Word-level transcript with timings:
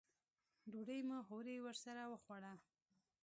ډوډۍ 0.71 0.99
مو 1.07 1.17
هورې 1.27 1.55
ورسره 1.65 2.03
وخوړله. 2.11 2.53